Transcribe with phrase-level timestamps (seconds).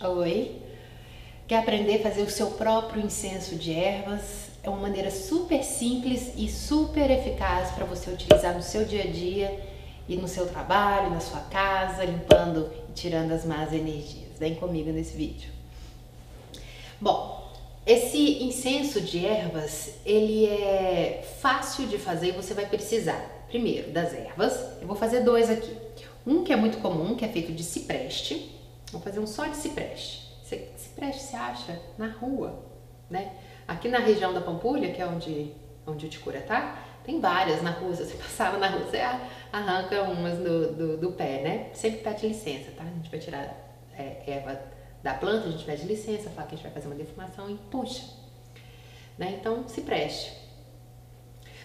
[0.00, 0.56] Oi.
[1.46, 4.48] Quer aprender a fazer o seu próprio incenso de ervas?
[4.62, 9.06] É uma maneira super simples e super eficaz para você utilizar no seu dia a
[9.06, 9.60] dia
[10.08, 14.38] e no seu trabalho, na sua casa, limpando e tirando as más energias.
[14.38, 15.50] Vem comigo nesse vídeo.
[17.00, 17.52] Bom,
[17.86, 24.14] esse incenso de ervas, ele é fácil de fazer e você vai precisar, primeiro, das
[24.14, 24.52] ervas.
[24.80, 25.76] Eu vou fazer dois aqui.
[26.26, 28.61] Um que é muito comum, que é feito de cipreste.
[28.92, 30.30] Vou fazer um só de cipreste.
[30.76, 32.62] Cipreste se acha na rua,
[33.08, 33.32] né?
[33.66, 35.54] Aqui na região da Pampulha, que é onde,
[35.86, 37.94] onde o Ticura tá, tem várias na rua.
[37.96, 38.98] Se você passava na rua, você
[39.50, 41.70] arranca umas do, do, do pé, né?
[41.72, 42.84] Sempre pede licença, tá?
[42.84, 43.56] A gente vai tirar
[43.96, 44.60] é, erva
[45.02, 47.54] da planta, a gente pede licença, fala que a gente vai fazer uma defumação e
[47.70, 48.04] puxa.
[49.16, 49.36] Né?
[49.40, 50.32] Então, cipreste.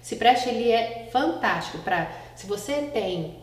[0.00, 2.10] Cipreste, ele é fantástico para...
[2.34, 3.41] Se você tem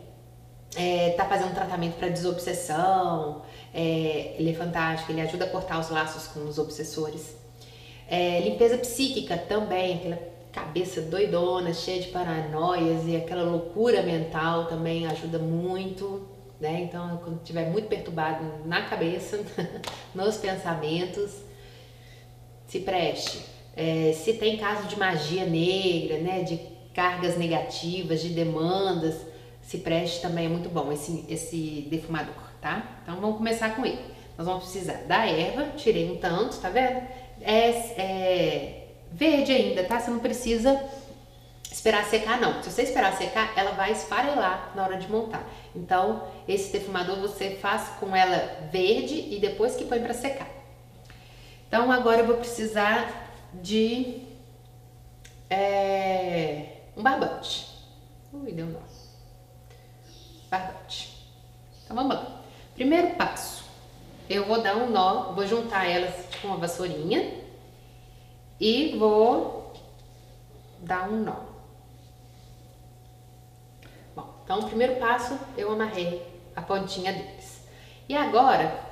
[0.76, 3.42] é, tá fazendo tratamento para desobsessão,
[3.74, 7.36] é, ele é fantástico, ele ajuda a cortar os laços com os obsessores.
[8.08, 10.18] É, limpeza psíquica também, aquela
[10.52, 16.28] cabeça doidona, cheia de paranoias e aquela loucura mental também ajuda muito,
[16.60, 16.80] né?
[16.82, 19.40] Então, quando estiver muito perturbado na cabeça,
[20.14, 21.30] nos pensamentos,
[22.66, 23.40] se preste.
[23.76, 26.60] É, se tem caso de magia negra, né, de
[26.92, 29.14] cargas negativas, de demandas,
[29.62, 33.00] se preste também é muito bom esse, esse defumador, tá?
[33.02, 34.00] Então vamos começar com ele.
[34.36, 37.06] Nós vamos precisar da erva, tirei um tanto, tá vendo?
[37.40, 37.68] É,
[38.00, 40.00] é verde ainda, tá?
[40.00, 40.82] Você não precisa
[41.70, 42.62] esperar secar não.
[42.62, 45.46] Se você esperar secar, ela vai esfarelar na hora de montar.
[45.74, 50.48] Então, esse defumador você faz com ela verde e depois que põe para secar.
[51.68, 54.22] Então, agora eu vou precisar de
[55.48, 57.68] é, um barbante.
[58.32, 58.99] Ui, deu nó
[61.84, 62.42] Então vamos lá.
[62.74, 63.64] Primeiro passo,
[64.28, 67.40] eu vou dar um nó, vou juntar elas com uma vassourinha
[68.58, 69.72] e vou
[70.80, 71.36] dar um nó.
[74.14, 76.26] Bom, então o primeiro passo eu amarrei
[76.56, 77.60] a pontinha deles.
[78.08, 78.84] E agora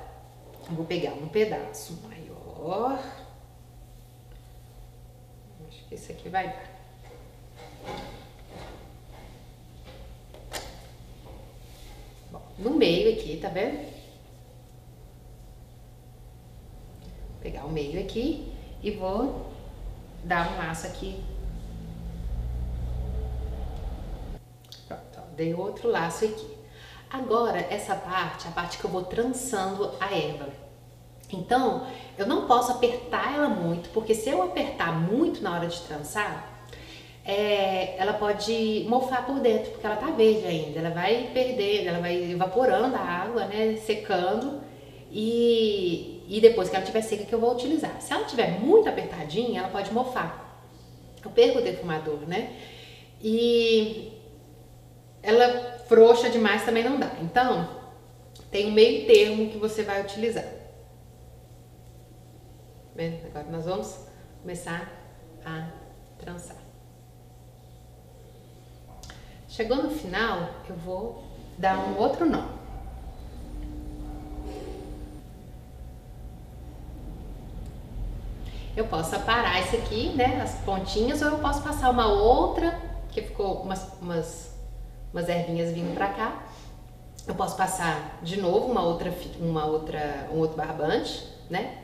[0.69, 2.99] eu vou pegar um pedaço maior.
[5.67, 6.68] Acho que esse aqui vai dar.
[12.59, 13.77] No meio aqui, tá vendo?
[17.29, 18.53] Vou pegar o meio aqui
[18.83, 19.49] e vou
[20.23, 21.23] dar um laço aqui.
[24.87, 26.57] Pronto, dei outro laço aqui.
[27.09, 30.49] Agora, essa parte, a parte que eu vou trançando a erva.
[31.31, 31.87] Então,
[32.17, 36.58] eu não posso apertar ela muito, porque se eu apertar muito na hora de trançar,
[37.25, 40.79] é, ela pode mofar por dentro, porque ela tá verde ainda.
[40.79, 44.61] Ela vai perder, ela vai evaporando a água, né, secando.
[45.11, 48.01] E, e depois que ela estiver seca que eu vou utilizar.
[48.01, 50.63] Se ela estiver muito apertadinha, ela pode mofar.
[51.23, 52.53] Eu perco o defumador, né?
[53.21, 54.13] E
[55.21, 57.11] ela frouxa demais também não dá.
[57.21, 57.67] Então,
[58.51, 60.45] tem um meio termo que você vai utilizar.
[62.95, 64.05] Bem, agora nós vamos
[64.41, 64.91] começar
[65.45, 65.69] a
[66.17, 66.68] trançar.
[69.59, 71.21] Chegou no final, eu vou
[71.57, 72.43] dar um outro nó.
[78.73, 83.21] Eu posso aparar esse aqui, né, as pontinhas, ou eu posso passar uma outra, que
[83.21, 84.55] ficou umas, umas,
[85.11, 86.41] umas ervinhas vindo pra cá.
[87.27, 91.79] Eu posso passar de novo uma outra, uma outra, um outro barbante, né?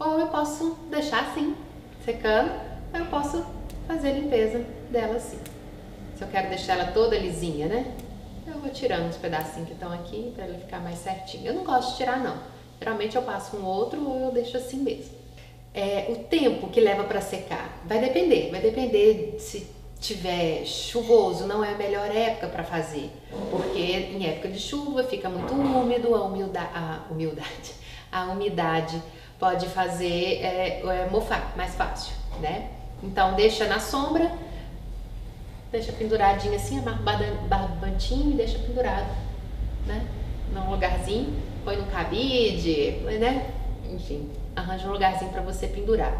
[0.00, 1.54] Ou eu posso deixar assim,
[2.04, 2.50] secando,
[2.92, 3.46] ou eu posso
[3.86, 5.38] fazer a limpeza dela assim.
[6.16, 7.92] Se eu quero deixar ela toda lisinha, né?
[8.46, 11.46] Eu vou tirando os pedacinhos que estão aqui para ela ficar mais certinho.
[11.46, 12.36] Eu não gosto de tirar não.
[12.78, 15.14] Geralmente eu passo um outro ou eu deixo assim mesmo.
[15.72, 18.50] É, o tempo que leva para secar vai depender.
[18.50, 19.66] Vai depender se
[20.00, 23.10] tiver chuvoso, não é a melhor época para fazer,
[23.50, 27.72] porque em época de chuva fica muito úmido, a umidade, a umidade,
[28.12, 29.02] a umidade
[29.38, 32.68] pode fazer é, é, mofar mais fácil, né?
[33.02, 34.30] Então deixa na sombra
[35.74, 39.12] deixa penduradinho assim, amarra o barbantinho e deixa pendurado,
[39.86, 40.06] né?
[40.52, 41.34] Num lugarzinho,
[41.64, 43.52] põe no cabide, né?
[43.92, 46.16] Enfim, arranja um lugarzinho para você pendurar.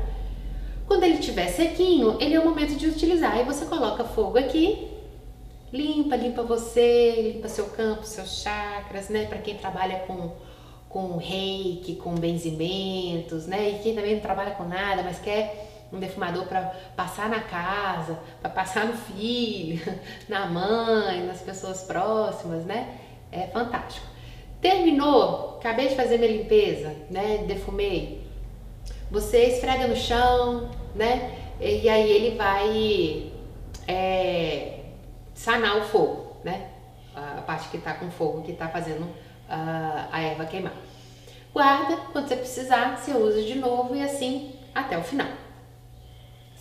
[0.89, 3.33] Quando ele estiver sequinho, ele é o momento de utilizar.
[3.33, 4.89] Aí você coloca fogo aqui,
[5.73, 9.27] limpa, limpa você, limpa seu campo, seus chakras, né?
[9.27, 10.33] Para quem trabalha com
[10.89, 13.71] com reiki, com benzimentos, né?
[13.71, 18.19] E quem também não trabalha com nada, mas quer um defumador para passar na casa,
[18.41, 19.81] para passar no filho,
[20.29, 22.99] na mãe, nas pessoas próximas, né?
[23.31, 24.07] É fantástico.
[24.61, 27.45] Terminou, acabei de fazer minha limpeza, né?
[27.47, 28.27] Defumei.
[29.11, 31.39] Você esfrega no chão, né?
[31.61, 33.31] E aí ele vai
[33.87, 34.81] é,
[35.35, 36.69] sanar o fogo, né?
[37.15, 39.09] A parte que está com fogo, que está fazendo
[39.49, 40.73] a, a erva queimar.
[41.53, 45.29] Guarda, quando você precisar, você usa de novo e assim até o final.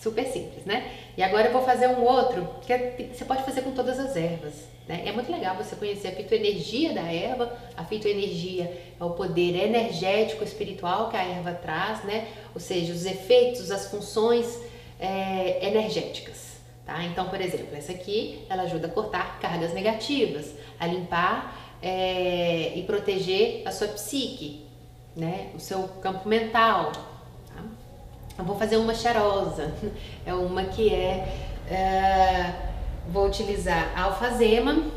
[0.00, 0.90] Super simples, né?
[1.16, 4.16] E agora eu vou fazer um outro que é, você pode fazer com todas as
[4.16, 4.74] ervas.
[4.86, 5.02] Né?
[5.06, 7.56] É muito legal você conhecer a fitoenergia da erva.
[7.76, 8.70] A fitoenergia
[9.00, 12.28] é o poder energético espiritual que a erva traz, né?
[12.54, 14.60] Ou seja, os efeitos, as funções
[15.00, 16.54] é, energéticas.
[16.84, 17.02] Tá?
[17.04, 22.82] Então, por exemplo, essa aqui ela ajuda a cortar cargas negativas, a limpar é, e
[22.82, 24.66] proteger a sua psique,
[25.16, 25.50] né?
[25.54, 26.92] o seu campo mental.
[28.36, 29.72] Eu vou fazer uma cheirosa,
[30.26, 31.36] é uma que é,
[31.70, 32.52] é
[33.08, 34.90] vou utilizar alfazema,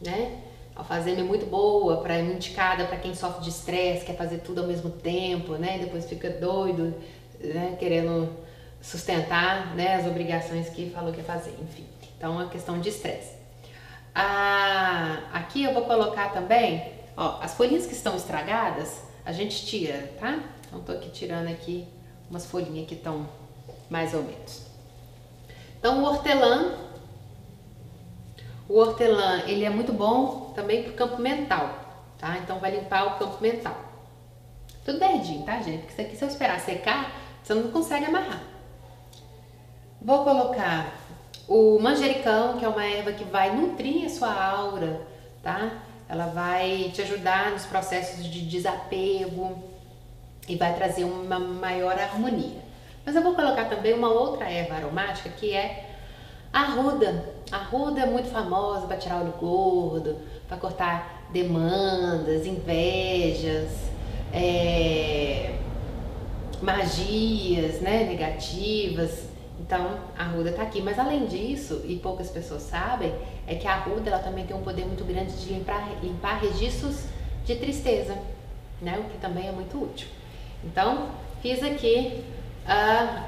[0.00, 0.38] né?
[0.74, 4.66] Alfazema é muito boa, para indicada para quem sofre de estresse, quer fazer tudo ao
[4.66, 5.78] mesmo tempo, né?
[5.78, 6.94] Depois fica doido,
[7.38, 7.76] né?
[7.78, 8.30] Querendo
[8.80, 9.96] sustentar, né?
[9.96, 11.86] As obrigações que falou que ia fazer, enfim.
[12.16, 13.32] Então, é uma questão de estresse.
[14.14, 20.12] Ah, aqui eu vou colocar também, ó, as folhinhas que estão estragadas, a gente tira,
[20.18, 20.40] tá?
[20.66, 21.86] Então, tô aqui tirando aqui
[22.34, 23.28] umas folhinhas que estão
[23.88, 24.62] mais ou menos.
[25.78, 26.84] Então, o hortelã
[28.68, 31.68] o hortelã, ele é muito bom também para o campo mental,
[32.18, 32.38] tá?
[32.38, 33.76] Então vai limpar o campo mental.
[34.84, 35.80] Tudo verdinho, tá, gente?
[35.80, 38.42] Porque isso aqui, se eu esperar secar, você não consegue amarrar.
[40.00, 40.94] Vou colocar
[41.46, 45.06] o manjericão, que é uma erva que vai nutrir a sua aura,
[45.42, 45.82] tá?
[46.08, 49.62] Ela vai te ajudar nos processos de desapego
[50.48, 52.62] e vai trazer uma maior harmonia.
[53.04, 55.90] Mas eu vou colocar também uma outra erva aromática que é
[56.52, 57.34] a arruda.
[57.50, 60.16] A arruda é muito famosa para tirar olho gordo,
[60.48, 63.70] para cortar demandas, invejas,
[64.32, 65.56] é,
[66.62, 69.24] magias né, negativas.
[69.60, 70.80] Então, a arruda está aqui.
[70.80, 73.14] Mas além disso, e poucas pessoas sabem,
[73.46, 77.04] é que a arruda ela também tem um poder muito grande de limpar, limpar registros
[77.44, 78.16] de tristeza,
[78.80, 78.98] né?
[78.98, 80.08] o que também é muito útil.
[80.64, 81.10] Então,
[81.42, 82.24] fiz aqui
[82.66, 83.24] a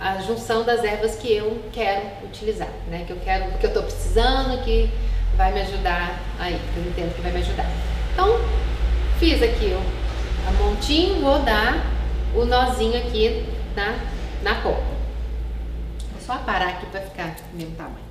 [0.00, 3.04] a junção das ervas que eu quero utilizar, né?
[3.06, 4.90] Que eu quero, que eu tô precisando, que
[5.36, 7.66] vai me ajudar aí, que eu entendo que vai me ajudar.
[8.14, 8.40] Então,
[9.18, 11.86] fiz aqui ó, a montinho, vou dar
[12.34, 13.44] o nozinho aqui
[13.76, 13.94] na,
[14.42, 14.82] na copa.
[16.12, 18.09] Vou só aparar aqui para ficar do mesmo tamanho.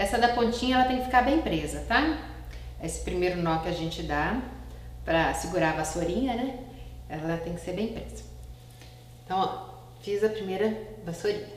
[0.00, 2.18] Essa da pontinha ela tem que ficar bem presa, tá?
[2.82, 4.40] Esse primeiro nó que a gente dá
[5.04, 6.58] para segurar a vassourinha, né?
[7.06, 8.24] Ela tem que ser bem presa.
[9.22, 10.74] Então, ó, fiz a primeira
[11.04, 11.52] vassourinha.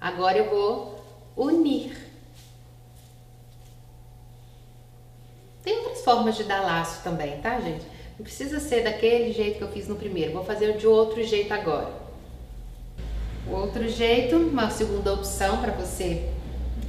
[0.00, 1.04] Agora eu vou
[1.36, 1.94] unir.
[5.62, 7.84] Tem outras formas de dar laço também, tá, gente?
[8.18, 10.32] Não precisa ser daquele jeito que eu fiz no primeiro.
[10.32, 11.92] Vou fazer de outro jeito agora.
[13.46, 16.32] O outro jeito, uma segunda opção para você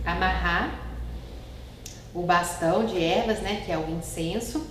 [0.08, 0.80] amarrar
[2.14, 4.66] o bastão de ervas, né, que é o incenso.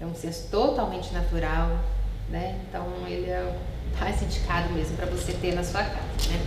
[0.00, 1.78] É um incenso totalmente natural,
[2.28, 2.60] né?
[2.68, 3.58] Então ele é
[3.98, 6.40] mais indicado mesmo para você ter na sua casa, né?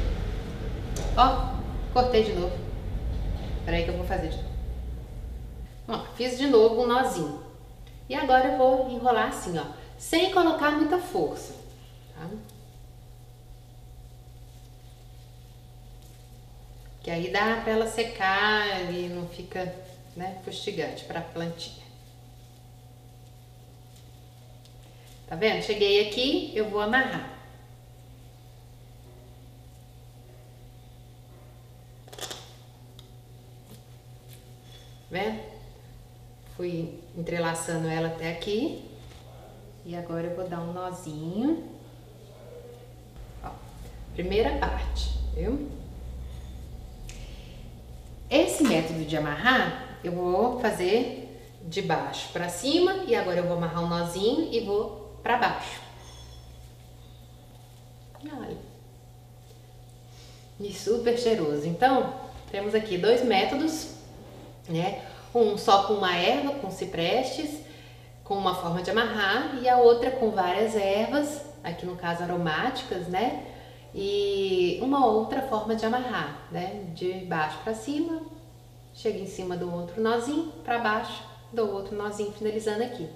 [1.18, 1.56] Ó,
[1.94, 2.56] cortei de novo.
[3.65, 4.50] Peraí que eu vou fazer de novo.
[5.88, 7.41] Ó, fiz de novo um nozinho.
[8.08, 9.63] E agora eu vou enrolar assim, ó,
[9.98, 11.53] sem colocar muita força,
[12.13, 12.27] tá?
[17.06, 19.72] Que aí dá para ela secar e não fica
[20.16, 21.86] né, fustigante para a plantinha.
[25.28, 25.62] Tá vendo?
[25.62, 27.38] Cheguei aqui, eu vou amarrar.
[35.12, 35.44] Vendo?
[36.58, 38.84] Fui entrelaçando ela até aqui.
[39.86, 41.70] E agora eu vou dar um nozinho.
[43.44, 43.52] Ó,
[44.16, 45.85] primeira parte, viu?
[48.75, 53.82] Método de amarrar, eu vou fazer de baixo para cima e agora eu vou amarrar
[53.82, 55.79] um nozinho e vou para baixo.
[58.22, 58.58] Olha.
[60.60, 61.65] E super cheiroso.
[61.65, 62.15] Então,
[62.51, 63.91] temos aqui dois métodos,
[64.67, 65.01] né?
[65.34, 67.62] Um só com uma erva, com ciprestes,
[68.25, 73.08] com uma forma de amarrar e a outra com várias ervas, aqui no caso aromáticas,
[73.08, 73.53] né?
[73.98, 76.84] e uma outra forma de amarrar, né?
[76.94, 78.22] De baixo para cima,
[78.96, 81.22] chega em cima do outro nozinho, para baixo
[81.52, 83.08] do outro nozinho, finalizando aqui.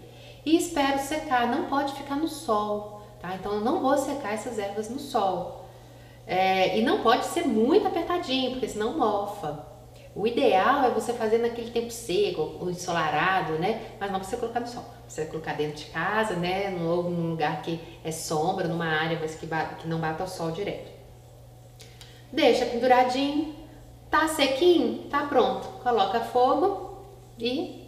[0.46, 3.34] E espero secar, não pode ficar no sol, tá?
[3.36, 5.66] Então eu não vou secar essas ervas no sol.
[6.28, 9.68] É, e não pode ser muito apertadinho, porque senão mofa.
[10.16, 13.94] O ideal é você fazer naquele tempo seco, ou ensolarado, né?
[14.00, 14.84] Mas não você colocar no sol.
[15.08, 16.70] Você colocar dentro de casa, né?
[16.70, 20.52] Num, num lugar que é sombra, numa área, mas que, que não bata o sol
[20.52, 20.92] direto.
[22.32, 23.56] Deixa penduradinho,
[24.10, 25.68] tá sequinho, tá pronto.
[25.84, 27.04] Coloca fogo
[27.40, 27.88] e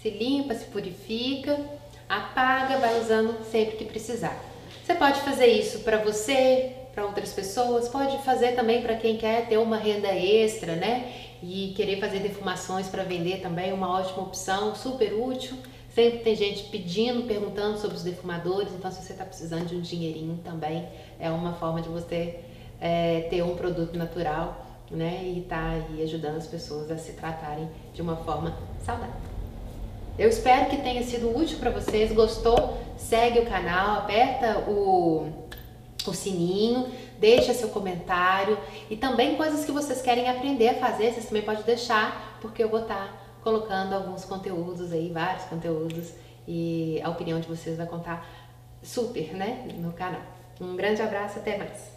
[0.00, 1.58] se limpa, se purifica,
[2.08, 4.38] apaga, vai usando sempre que precisar.
[4.84, 9.48] Você pode fazer isso para você, para outras pessoas, pode fazer também para quem quer
[9.48, 11.10] ter uma renda extra, né?
[11.42, 15.56] E querer fazer defumações para vender também, uma ótima opção, super útil.
[15.94, 19.80] Sempre tem gente pedindo, perguntando sobre os defumadores, então se você está precisando de um
[19.80, 20.88] dinheirinho também,
[21.20, 22.40] é uma forma de você
[22.80, 25.22] é, ter um produto natural, né?
[25.24, 29.14] E tá aí ajudando as pessoas a se tratarem de uma forma saudável.
[30.18, 32.12] Eu espero que tenha sido útil para vocês.
[32.12, 32.78] Gostou?
[32.96, 35.44] Segue o canal, aperta o
[36.06, 38.58] o sininho, deixa seu comentário
[38.90, 42.68] e também coisas que vocês querem aprender a fazer, vocês também podem deixar, porque eu
[42.68, 43.12] vou estar tá
[43.42, 46.12] colocando alguns conteúdos aí, vários conteúdos
[46.46, 48.26] e a opinião de vocês vai contar
[48.82, 50.22] super, né, no canal.
[50.60, 51.93] Um grande abraço, até mais!